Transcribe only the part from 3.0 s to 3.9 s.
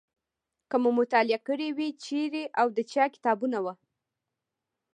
کتابونه وو.